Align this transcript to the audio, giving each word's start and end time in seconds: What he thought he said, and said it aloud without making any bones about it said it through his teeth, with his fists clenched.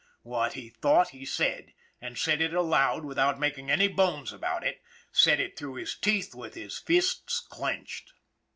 What 0.23 0.53
he 0.53 0.69
thought 0.69 1.09
he 1.09 1.25
said, 1.27 1.75
and 2.01 2.17
said 2.17 2.41
it 2.41 2.55
aloud 2.55 3.05
without 3.05 3.39
making 3.39 3.69
any 3.69 3.87
bones 3.87 4.33
about 4.33 4.63
it 4.63 4.81
said 5.11 5.39
it 5.39 5.55
through 5.55 5.75
his 5.75 5.95
teeth, 5.95 6.33
with 6.33 6.55
his 6.55 6.79
fists 6.79 7.39
clenched. 7.39 8.11